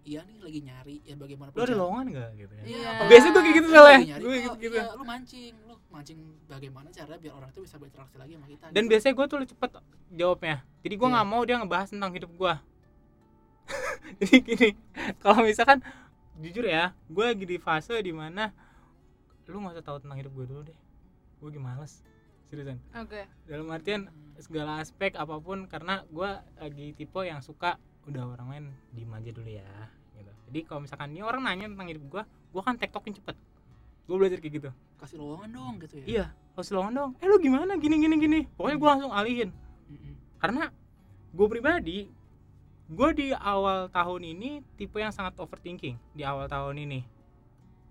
iya 0.04 0.20
nih 0.22 0.36
lagi 0.38 0.60
nyari 0.60 0.96
ya 1.00 1.14
bagaimanapun 1.14 1.56
lu 1.56 1.64
ada 1.64 1.74
lowongan 1.74 2.06
gak 2.12 2.30
gitu 2.36 2.52
ya 2.52 2.62
Iya, 2.62 2.76
Iya. 2.76 2.88
apa- 2.92 3.08
biasa 3.08 3.26
gue 3.26 3.40
kayak 3.40 3.56
gitu 3.56 3.66
Lo 3.66 3.74
soalnya 3.74 3.98
nyari, 4.04 4.22
gue 4.22 4.36
gitu 4.36 4.56
gitu 4.60 4.74
iya, 4.76 4.84
lo 4.92 5.02
mancing 5.02 5.54
lo 5.58 5.63
mancing 5.94 6.18
bagaimana 6.50 6.90
cara 6.90 7.14
biar 7.14 7.32
orang 7.38 7.54
itu 7.54 7.62
bisa 7.62 7.78
berinteraksi 7.78 8.18
lagi 8.18 8.34
sama 8.34 8.46
kita 8.50 8.64
dan 8.74 8.82
gitu. 8.82 8.90
biasanya 8.90 9.14
gue 9.14 9.26
tuh 9.30 9.38
cepet 9.54 9.70
jawabnya 10.10 10.56
jadi 10.82 10.94
gue 10.98 11.08
Iya. 11.08 11.14
nggak 11.14 11.26
mau 11.30 11.42
dia 11.46 11.56
ngebahas 11.62 11.88
tentang 11.94 12.12
hidup 12.12 12.30
gue 12.34 12.54
jadi 14.20 14.36
gini 14.42 14.68
kalau 15.22 15.46
misalkan 15.46 15.78
jujur 16.42 16.66
ya 16.66 16.92
gue 17.06 17.24
lagi 17.24 17.46
di 17.46 17.56
fase 17.62 17.94
di 18.02 18.10
mana 18.10 18.50
lu 19.46 19.62
nggak 19.62 19.78
usah 19.78 19.84
tahu 19.86 19.98
tentang 20.02 20.18
hidup 20.18 20.32
gue 20.34 20.46
dulu 20.50 20.60
deh 20.66 20.78
gue 21.40 21.46
lagi 21.48 21.60
males 21.62 22.02
seriusan 22.50 22.76
oke 22.92 23.20
dalam 23.46 23.68
artian 23.70 24.10
segala 24.42 24.82
aspek 24.82 25.14
apa 25.14 25.38
pun 25.38 25.70
karena 25.70 26.02
gue 26.10 26.30
lagi 26.58 26.86
tipe 26.98 27.20
yang 27.22 27.38
suka 27.40 27.78
udah 28.04 28.34
orang 28.36 28.48
lain 28.50 28.64
diem 28.92 29.08
aja 29.14 29.30
dulu 29.32 29.48
ya 29.48 29.64
gitu. 30.18 30.32
jadi 30.50 30.60
kalau 30.68 30.80
misalkan 30.84 31.08
ini 31.14 31.22
orang 31.24 31.46
nanya 31.46 31.70
tentang 31.72 31.88
hidup 31.88 32.04
gue 32.10 32.22
gue 32.26 32.62
kan 32.62 32.74
tektokin 32.76 33.14
cepet 33.16 33.36
gue 34.04 34.16
belajar 34.16 34.38
kayak 34.40 34.54
gitu. 34.60 34.70
Kasih 35.00 35.16
lowongan 35.20 35.50
dong 35.52 35.74
gitu 35.80 35.94
ya? 36.00 36.06
Iya 36.06 36.26
harus 36.54 36.70
lowongan 36.70 36.94
dong. 36.94 37.10
Eh 37.18 37.26
lu 37.26 37.36
gimana? 37.42 37.72
Gini 37.76 37.96
gini 37.98 38.14
gini. 38.18 38.40
Pokoknya 38.54 38.76
gue 38.78 38.88
langsung 38.88 39.12
alihin. 39.12 39.50
Karena 40.38 40.70
gue 41.34 41.46
pribadi 41.50 41.98
gue 42.84 43.08
di 43.16 43.32
awal 43.32 43.88
tahun 43.88 44.22
ini 44.36 44.60
tipe 44.76 45.00
yang 45.00 45.10
sangat 45.10 45.34
overthinking 45.40 45.96
di 46.14 46.22
awal 46.22 46.46
tahun 46.46 46.84
ini. 46.84 47.00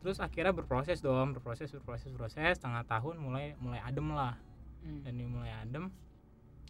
Terus 0.05 0.21
akhirnya 0.21 0.53
berproses 0.53 1.01
dong 1.01 1.35
berproses 1.35 1.73
berproses 1.73 2.13
berproses. 2.13 2.61
Setengah 2.61 2.85
tahun 2.87 3.19
mulai 3.19 3.57
mulai 3.59 3.81
adem 3.83 4.13
lah. 4.13 4.37
Mm. 4.83 4.99
dan 5.07 5.11
ini 5.15 5.27
mulai 5.31 5.51
adem 5.63 5.87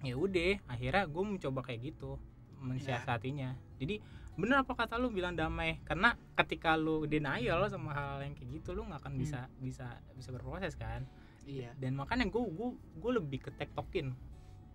ya 0.05 0.13
udah 0.13 0.61
akhirnya 0.69 1.09
gue 1.09 1.23
mencoba 1.23 1.59
kayak 1.65 1.93
gitu 1.93 2.21
mensiasatinya. 2.61 3.55
Jadi 3.81 3.99
bener 4.33 4.65
apa 4.65 4.73
kata 4.73 4.97
lu 4.97 5.13
bilang 5.13 5.37
damai? 5.37 5.77
Karena 5.85 6.17
ketika 6.33 6.73
lu 6.73 7.05
denial 7.05 7.69
sama 7.69 7.93
hal 7.93 8.25
yang 8.25 8.33
kayak 8.33 8.49
gitu 8.61 8.73
lu 8.73 8.81
nggak 8.89 9.01
akan 9.05 9.13
Hmm. 9.13 9.21
bisa 9.21 9.39
bisa 9.61 9.87
bisa 10.17 10.29
berproses 10.33 10.73
kan? 10.73 11.05
Iya. 11.45 11.75
Dan 11.77 11.93
makanya 11.93 12.25
gue 12.25 12.41
gue 12.41 12.69
gue 12.97 13.11
lebih 13.13 13.39
ke 13.45 13.51
tektokin. 13.53 14.15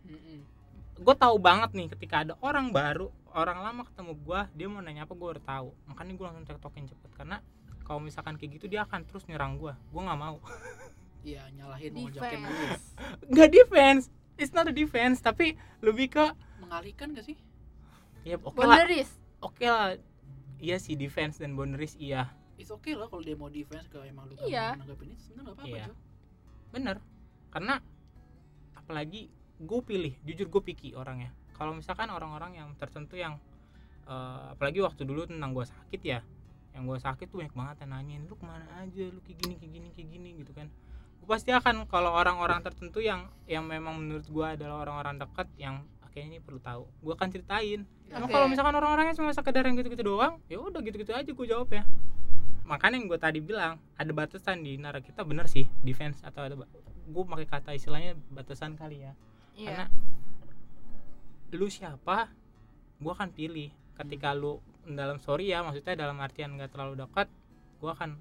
Mm-mm. 0.08 0.40
gue 0.98 1.14
tahu 1.14 1.38
banget 1.38 1.78
nih 1.78 1.86
ketika 1.94 2.26
ada 2.26 2.34
orang 2.42 2.74
baru 2.74 3.06
orang 3.30 3.62
lama 3.62 3.86
ketemu 3.86 4.18
gue 4.18 4.40
dia 4.58 4.66
mau 4.66 4.82
nanya 4.82 5.06
apa 5.06 5.14
gue 5.14 5.28
udah 5.38 5.44
tahu. 5.46 5.68
Makanya 5.86 6.12
gue 6.18 6.26
langsung 6.26 6.46
tektokin 6.46 6.90
cepet. 6.90 7.10
Karena 7.14 7.38
kalau 7.86 8.02
misalkan 8.02 8.34
kayak 8.34 8.58
gitu 8.58 8.66
dia 8.66 8.82
akan 8.82 9.06
terus 9.06 9.22
nyerang 9.30 9.58
gue 9.58 9.70
gue 9.74 10.00
nggak 10.02 10.18
mau. 10.18 10.38
Iya 11.22 11.50
nyalahin 11.50 11.92
mau 11.98 12.10
defense 12.10 12.94
nggak 13.26 13.50
defense. 13.50 14.04
It's 14.38 14.54
not 14.54 14.70
a 14.70 14.74
defense. 14.74 15.18
Tapi 15.18 15.58
lebih 15.82 16.14
ke 16.14 16.24
mengalihkan 16.62 17.10
gak 17.10 17.26
sih? 17.26 17.34
Ya 18.22 18.38
oke 18.38 18.58
lah 18.62 18.86
oke 19.40 19.64
lah. 19.64 19.96
Iya 20.58 20.76
sih 20.82 20.98
defense 20.98 21.38
dan 21.38 21.54
boundaries 21.54 21.94
iya. 21.96 22.34
Itu 22.58 22.74
oke 22.74 22.90
lah 22.92 23.06
kalau 23.06 23.22
dia 23.22 23.38
mau 23.38 23.46
defense 23.46 23.86
kalau 23.86 24.02
emang 24.02 24.26
lu 24.26 24.34
Iya. 24.42 24.74
gak 24.74 24.82
mau 24.82 24.82
nanggapin 24.90 25.08
itu 25.14 25.22
sebenarnya 25.30 25.46
gak 25.46 25.54
apa-apa 25.54 25.68
Iya. 25.70 25.86
Bener. 26.74 26.96
Karena 27.48 27.74
apalagi 28.74 29.30
gue 29.58 29.80
pilih 29.82 30.14
jujur 30.26 30.46
gue 30.50 30.62
picky 30.64 30.94
orangnya. 30.98 31.30
Kalau 31.54 31.74
misalkan 31.74 32.10
orang-orang 32.10 32.58
yang 32.58 32.68
tertentu 32.74 33.14
yang 33.14 33.38
eh, 34.08 34.44
apalagi 34.54 34.82
waktu 34.82 35.06
dulu 35.06 35.26
tentang 35.30 35.54
gue 35.54 35.66
sakit 35.66 36.00
ya 36.02 36.20
yang 36.76 36.86
gue 36.86 36.98
sakit 37.00 37.26
tuh 37.26 37.42
banyak 37.42 37.54
banget 37.58 37.76
yang 37.82 37.90
nanyain 37.90 38.22
lu 38.26 38.34
ke 38.38 38.44
mana 38.46 38.66
aja? 38.78 39.04
Lu 39.10 39.18
kayak 39.22 39.38
gini 39.42 39.54
kayak 39.58 39.72
gini 39.74 39.88
kayak 39.94 40.08
gini 40.10 40.28
gitu 40.42 40.52
kan. 40.54 40.66
Gue 41.22 41.28
pasti 41.30 41.50
akan 41.50 41.86
kalau 41.86 42.14
orang-orang 42.14 42.62
tertentu 42.62 42.98
yang 42.98 43.26
yang 43.46 43.66
memang 43.66 43.98
menurut 43.98 44.26
gue 44.26 44.46
adalah 44.46 44.86
orang-orang 44.86 45.18
dekat 45.18 45.46
yang 45.58 45.82
kayaknya 46.18 46.34
ini 46.34 46.38
perlu 46.42 46.58
tahu. 46.58 46.90
Gue 46.98 47.14
akan 47.14 47.28
ceritain. 47.30 47.86
Oke. 48.10 48.32
kalau 48.34 48.50
misalkan 48.50 48.74
orang-orangnya 48.74 49.14
cuma 49.14 49.30
sekedar 49.30 49.62
yang 49.62 49.76
gitu-gitu 49.78 50.02
doang 50.02 50.40
ya 50.48 50.56
udah 50.58 50.80
gitu-gitu 50.80 51.12
aja 51.12 51.28
gue 51.28 51.46
jawab 51.46 51.68
ya 51.68 51.84
makanya 52.64 52.96
yang 52.96 53.04
gue 53.04 53.20
tadi 53.20 53.40
bilang 53.44 53.76
ada 54.00 54.08
batasan 54.16 54.64
di 54.64 54.80
nara 54.80 55.04
kita 55.04 55.28
bener 55.28 55.44
sih 55.44 55.68
defense 55.84 56.24
atau 56.24 56.48
ada 56.48 56.56
gue 57.08 57.24
pakai 57.28 57.46
kata 57.48 57.70
istilahnya 57.76 58.16
batasan 58.32 58.80
kali 58.80 59.04
ya. 59.04 59.12
Karena 59.56 59.86
iya 59.86 61.56
lu 61.56 61.68
siapa 61.68 62.28
gue 62.98 63.12
akan 63.12 63.30
pilih. 63.32 63.72
Ketika 63.96 64.32
lu 64.32 64.60
dalam 64.88 65.20
sorry 65.20 65.52
ya 65.52 65.60
maksudnya 65.60 65.96
dalam 65.96 66.16
artian 66.20 66.56
nggak 66.56 66.72
terlalu 66.72 67.04
dekat 67.04 67.28
gue 67.78 67.90
akan 67.92 68.16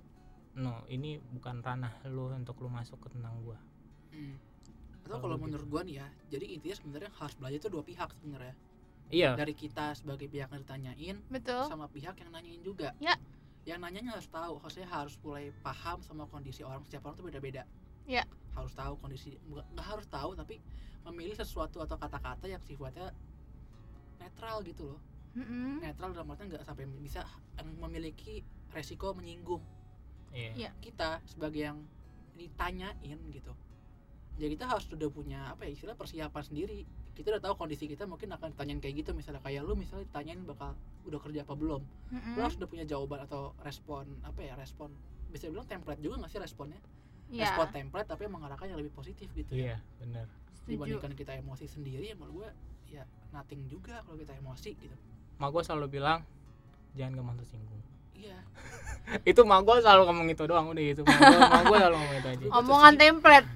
no 0.57 0.83
ini 0.91 1.21
bukan 1.31 1.63
ranah 1.63 1.95
lu 2.11 2.27
untuk 2.33 2.59
lu 2.59 2.67
masuk 2.67 2.99
ke 3.03 3.07
tentang 3.13 3.33
gue 3.43 3.57
Mm. 4.07 4.33
Kalau 5.07 5.17
atau 5.17 5.23
kalau 5.23 5.35
gitu. 5.39 5.45
menurut 5.47 5.67
gua 5.71 5.81
nih 5.87 5.95
ya 6.03 6.07
jadi 6.27 6.45
intinya 6.51 6.75
sebenarnya 6.75 7.11
harus 7.15 7.33
belajar 7.39 7.57
itu 7.63 7.69
dua 7.71 7.83
pihak 7.83 8.09
sebenarnya 8.19 8.55
iya 9.09 9.31
dari 9.39 9.53
kita 9.55 9.95
sebagai 9.95 10.27
pihak 10.27 10.51
yang 10.51 10.61
ditanyain 10.67 11.17
betul 11.31 11.63
sama 11.71 11.87
pihak 11.87 12.15
yang 12.19 12.29
nanyain 12.35 12.59
juga 12.61 12.91
Ya. 12.99 13.15
yang 13.63 13.79
nanyanya 13.79 14.15
harus 14.15 14.27
tahu 14.27 14.59
harusnya 14.59 14.87
harus 14.87 15.15
mulai 15.23 15.51
paham 15.63 15.99
sama 16.03 16.27
kondisi 16.27 16.63
orang 16.63 16.83
setiap 16.83 17.07
orang 17.07 17.15
tuh 17.15 17.25
beda-beda 17.27 17.63
Ya. 18.07 18.23
harus 18.55 18.71
tahu 18.75 18.99
kondisi 18.99 19.35
nggak 19.47 19.85
harus 19.87 20.07
tahu 20.07 20.35
tapi 20.35 20.59
memilih 21.07 21.35
sesuatu 21.39 21.79
atau 21.79 21.95
kata-kata 21.95 22.51
yang 22.51 22.59
sifatnya 22.63 23.11
netral 24.19 24.59
gitu 24.65 24.91
loh 24.95 24.99
Mm-mm. 25.37 25.79
netral 25.83 26.11
dalam 26.11 26.27
artian 26.33 26.49
nggak 26.49 26.65
sampai 26.65 26.89
bisa 26.99 27.21
memiliki 27.79 28.41
resiko 28.73 29.13
menyinggung 29.13 29.61
iya 30.33 30.51
Iya. 30.57 30.69
kita 30.83 31.21
sebagai 31.23 31.61
yang 31.63 31.79
ditanyain 32.37 33.19
gitu 33.31 33.53
jadi 34.37 34.53
kita 34.53 34.65
harus 34.69 34.85
sudah 34.85 35.09
punya 35.09 35.49
apa 35.49 35.65
ya 35.65 35.73
istilah 35.73 35.97
persiapan 35.97 36.43
sendiri. 36.45 36.85
Kita 37.17 37.33
udah 37.33 37.41
tahu 37.41 37.57
kondisi 37.57 37.89
kita 37.89 38.05
mungkin 38.05 38.29
akan 38.29 38.53
ditanyain 38.53 38.77
kayak 38.77 39.01
gitu 39.01 39.17
misalnya 39.17 39.41
kayak 39.41 39.65
lu 39.65 39.73
misalnya 39.73 40.05
ditanyain 40.05 40.45
bakal 40.45 40.77
udah 41.09 41.19
kerja 41.19 41.41
apa 41.41 41.53
belum. 41.57 41.81
Mm-mm. 42.13 42.33
lu 42.37 42.41
harus 42.45 42.55
udah 42.61 42.69
punya 42.69 42.85
jawaban 42.85 43.25
atau 43.25 43.57
respon 43.65 44.05
apa 44.21 44.39
ya 44.45 44.53
respon 44.53 44.93
bisa 45.33 45.49
bilang 45.49 45.65
template 45.65 45.99
juga 46.05 46.21
nggak 46.21 46.31
sih 46.31 46.39
responnya? 46.39 46.77
Iya, 47.33 47.49
respon 47.49 47.67
template 47.73 48.07
tapi 48.07 48.21
yang 48.29 48.33
mengarahkan 48.37 48.65
yang 48.69 48.79
lebih 48.79 48.93
positif 48.93 49.27
gitu 49.33 49.51
ya. 49.57 49.73
Iya 49.73 49.77
bener 49.99 50.25
setuju. 50.53 50.69
dibandingkan 50.69 51.11
kita 51.17 51.31
emosi 51.33 51.65
sendiri 51.65 52.05
ya 52.11 52.15
menurut 52.15 52.33
gue 52.45 52.49
ya 52.93 53.03
nothing 53.33 53.65
juga 53.65 54.05
kalau 54.05 54.21
kita 54.21 54.37
emosi 54.37 54.69
gitu. 54.77 54.95
Mak 55.41 55.49
gue 55.49 55.61
selalu 55.65 55.87
bilang 55.97 56.21
jangan 56.93 57.17
gampang 57.17 57.37
tersinggung. 57.41 57.81
Iya 58.13 58.37
itu 59.23 59.41
mak 59.41 59.61
gue 59.61 59.75
selalu 59.79 60.01
ngomong 60.05 60.27
itu 60.27 60.43
doang 60.43 60.67
udah 60.67 60.83
gitu 60.85 61.01
mak 61.03 61.63
gue 61.63 61.77
selalu 61.77 61.95
ngomong 61.95 62.15
itu 62.15 62.27
aja 62.27 62.43
Omongan 62.53 62.93
template. 62.95 63.47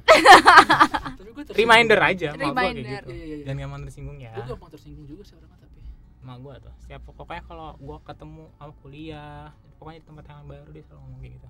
reminder 1.51 1.99
aja 1.99 2.27
mak 2.31 2.37
gue 2.37 2.47
kayak 2.47 2.55
Reminder. 2.55 3.01
gitu 3.01 3.09
iya 3.09 3.17
iya 3.17 3.35
iya 3.35 3.43
jangan 3.43 3.59
gampang 3.61 3.81
tersinggung 3.83 4.17
ya 4.17 4.31
gue 4.31 4.45
gampang 4.47 4.69
tersinggung 4.69 5.05
juga 5.05 5.21
sih 5.23 5.35
orangnya 5.35 5.57
tapi 5.59 5.79
mak 6.21 6.37
gue 6.39 6.53
tuh 6.59 6.73
setiap 6.79 7.01
pokoknya 7.09 7.43
kalau 7.43 7.69
gue 7.75 7.97
ketemu 8.01 8.43
aku 8.55 8.73
kuliah 8.79 9.43
pokoknya 9.75 9.97
di 9.97 10.05
tempat 10.05 10.23
yang 10.25 10.45
baru 10.45 10.69
dia 10.69 10.83
selalu 10.83 11.01
ngomong 11.01 11.21
kayak 11.21 11.35
gitu 11.35 11.49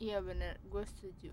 Iya 0.00 0.18
bener, 0.18 0.58
gue 0.66 0.82
setuju. 0.82 1.30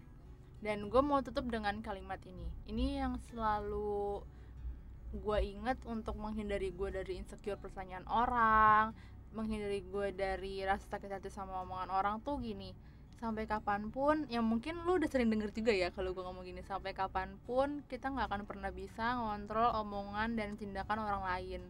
Dan 0.62 0.94
gue 0.94 1.02
mau 1.02 1.26
tutup 1.26 1.50
dengan 1.50 1.82
kalimat 1.82 2.22
ini. 2.22 2.46
Ini 2.70 3.02
yang 3.02 3.14
selalu 3.26 4.22
gue 5.10 5.38
ingat 5.42 5.82
untuk 5.90 6.14
menghindari 6.14 6.70
gue 6.70 6.90
dari 6.94 7.18
insecure 7.18 7.58
pertanyaan 7.58 8.06
orang, 8.06 8.94
menghindari 9.36 9.86
gue 9.86 10.14
dari 10.16 10.64
rasa 10.66 10.86
sakit 10.90 11.10
hati 11.10 11.30
sama 11.30 11.62
omongan 11.64 11.90
orang 11.94 12.16
tuh 12.22 12.42
gini. 12.42 12.74
Sampai 13.20 13.44
kapan 13.44 13.92
pun, 13.92 14.24
yang 14.32 14.48
mungkin 14.48 14.80
lu 14.88 14.96
udah 14.96 15.12
sering 15.12 15.28
denger 15.28 15.52
juga 15.52 15.76
ya 15.76 15.92
kalau 15.92 16.16
gue 16.16 16.24
ngomong 16.24 16.48
gini. 16.48 16.64
Sampai 16.64 16.96
kapan 16.96 17.36
pun 17.44 17.84
kita 17.92 18.10
nggak 18.10 18.32
akan 18.32 18.42
pernah 18.48 18.72
bisa 18.72 19.20
ngontrol 19.20 19.76
omongan 19.76 20.40
dan 20.40 20.56
tindakan 20.56 21.04
orang 21.04 21.24
lain. 21.28 21.62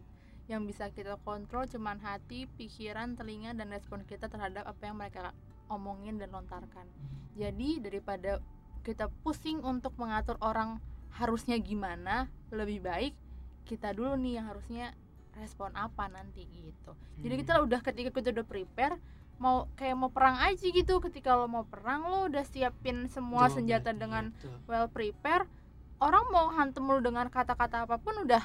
Yang 0.46 0.62
bisa 0.70 0.84
kita 0.94 1.18
kontrol 1.26 1.66
cuman 1.66 1.98
hati, 2.02 2.46
pikiran, 2.54 3.18
telinga, 3.18 3.54
dan 3.54 3.70
respon 3.74 4.06
kita 4.06 4.30
terhadap 4.30 4.66
apa 4.66 4.82
yang 4.86 4.98
mereka 4.98 5.34
omongin 5.66 6.22
dan 6.22 6.30
lontarkan. 6.30 6.86
Jadi 7.34 7.82
daripada 7.82 8.38
kita 8.86 9.10
pusing 9.26 9.62
untuk 9.62 9.94
mengatur 9.98 10.38
orang 10.42 10.78
harusnya 11.18 11.58
gimana, 11.58 12.30
lebih 12.54 12.82
baik 12.82 13.14
kita 13.70 13.94
dulu 13.94 14.18
nih 14.18 14.42
yang 14.42 14.50
harusnya 14.50 14.98
respon 15.34 15.70
apa 15.72 16.06
nanti 16.06 16.44
gitu. 16.46 16.92
Jadi 17.18 17.30
Hmm. 17.30 17.40
kita 17.40 17.52
udah 17.60 17.80
ketika 17.80 18.10
kita 18.10 18.28
udah 18.32 18.44
prepare 18.44 18.96
mau 19.36 19.70
kayak 19.72 19.94
mau 19.94 20.08
perang 20.08 20.36
aja 20.38 20.60
gitu. 20.60 20.98
Ketika 20.98 21.32
lo 21.32 21.46
mau 21.46 21.64
perang 21.64 22.04
lo 22.04 22.26
udah 22.26 22.42
siapin 22.42 23.06
semua 23.06 23.48
senjata 23.48 23.90
iya, 23.90 23.98
dengan 23.98 24.24
betul. 24.32 24.56
well 24.66 24.86
prepare. 24.86 25.44
Orang 25.96 26.28
mau 26.28 26.48
hantem 26.50 26.80
lu 26.80 26.98
dengan 26.98 27.26
kata-kata 27.26 27.84
apa 27.84 27.96
pun 27.96 28.16
udah 28.20 28.40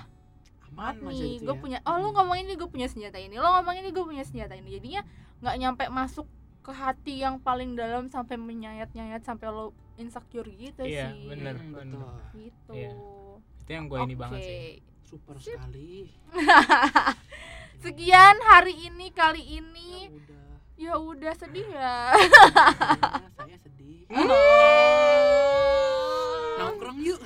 aman 0.68 0.92
nih 1.08 1.40
gitu 1.40 1.46
gue 1.46 1.56
ya. 1.56 1.62
punya 1.62 1.80
oh 1.84 1.96
lu 1.98 2.10
Mm. 2.10 2.16
ngomong 2.16 2.38
ini 2.38 2.54
gue 2.54 2.68
punya 2.68 2.84
senjata 2.86 3.16
ini 3.16 3.32
lo 3.34 3.48
ngomong 3.50 3.76
ini 3.78 3.90
gue 3.90 4.04
punya 4.04 4.24
senjata 4.24 4.54
ini 4.54 4.76
jadinya 4.76 5.08
nggak 5.40 5.56
nyampe 5.56 5.84
masuk 5.88 6.28
ke 6.60 6.72
hati 6.74 7.22
yang 7.22 7.40
paling 7.40 7.78
dalam 7.78 8.10
sampai 8.10 8.36
menyayat-nyayat 8.36 9.24
sampai 9.24 9.48
lo 9.48 9.72
insecure 9.96 10.50
gitu 10.50 10.84
Iya, 10.84 11.14
sih 11.14 11.30
bener. 11.30 11.56
Hmm, 11.56 11.72
betul 11.72 12.12
gitu 12.36 12.72
Iya. 12.74 12.92
itu 13.56 13.72
yang 13.72 13.86
gue 13.88 13.98
ini 14.04 14.16
banget 14.18 14.40
sih. 14.42 14.84
Super 15.06 15.38
sekali. 15.38 16.10
Sekian 17.86 18.36
hari 18.50 18.90
ini 18.90 19.14
kali 19.14 19.46
ya 19.46 19.62
ini 19.62 20.10
udah. 20.10 20.44
Ya 20.76 20.94
udah 21.00 21.34
sedih 21.38 21.68
ya. 21.72 22.12
Saya, 22.12 23.30
saya 23.38 23.58
sedih. 23.62 24.10
Nongkrong 26.60 26.98
yuk. 27.00 27.22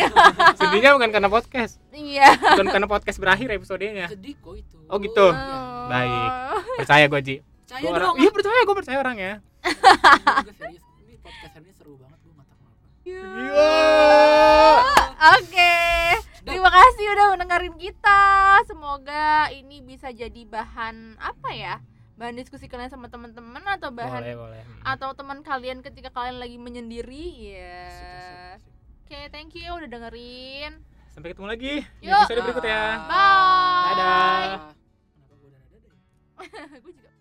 Sedihnya 0.62 0.94
bukan 0.94 1.10
karena 1.10 1.28
podcast. 1.28 1.82
Iya. 1.90 2.38
Bukan 2.38 2.66
karena 2.70 2.88
podcast 2.88 3.18
berakhir 3.20 3.50
episodenya. 3.52 4.06
Sedih 4.08 4.38
kok 4.38 4.54
itu. 4.54 4.78
Oh, 4.88 4.96
gitu. 5.02 5.26
Iya. 5.34 5.58
Baik. 5.90 6.30
percaya 6.80 7.04
gue 7.10 7.20
Ji. 7.20 7.36
Percaya 7.42 7.82
Gua 7.82 7.90
orang 7.92 8.06
dong. 8.06 8.16
Iya 8.22 8.30
percaya 8.30 8.60
gue 8.62 8.76
percaya 8.76 8.98
orangnya 9.02 9.32
Gue 10.44 10.54
serius. 10.54 10.84
Ini 11.02 11.14
podcast 11.20 11.52
hari 11.56 11.64
ini 11.66 11.72
seru 11.74 11.94
banget 11.98 12.18
gue 12.22 12.32
nggak 12.32 12.46
tahu 12.48 12.58
apa 12.60 12.78
Gila. 13.04 13.72
oke 15.34 15.63
kasih 16.74 17.06
udah 17.08 17.26
mendengarin 17.30 17.76
kita. 17.76 18.22
Semoga 18.64 19.26
ini 19.50 19.78
bisa 19.80 20.10
jadi 20.10 20.42
bahan 20.44 21.14
apa 21.16 21.50
ya? 21.50 21.78
Bahan 22.14 22.34
diskusi 22.34 22.66
kalian 22.66 22.88
sama 22.88 23.06
teman-teman 23.06 23.62
atau 23.68 23.90
bahan 23.90 24.18
boleh 24.20 24.36
boleh 24.36 24.62
Hmm. 24.62 24.82
atau 24.84 25.10
teman 25.12 25.42
kalian 25.42 25.80
ketika 25.80 26.10
kalian 26.10 26.38
lagi 26.38 26.58
menyendiri 26.58 27.26
ya. 27.52 27.86
Asik. 27.86 28.62
Oke, 29.04 29.20
thank 29.30 29.52
you 29.52 29.68
udah 29.68 29.86
dengerin. 29.88 30.82
sampai 31.08 31.30
ketemu 31.30 31.46
lagi 31.46 31.72
di 32.00 32.10
Yuk. 32.10 32.18
episode 32.20 32.42
berikutnya 32.42 32.82
Bye. 33.06 33.86
Dadah. 33.88 34.74
Gue 36.34 36.90
juga 36.92 37.13